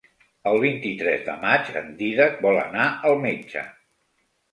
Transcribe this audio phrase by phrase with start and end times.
[0.51, 3.63] El vint-i-tres de maig en Dídac vol anar al metge.